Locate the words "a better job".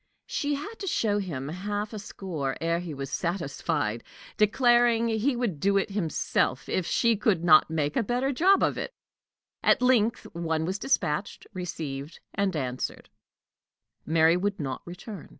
7.95-8.63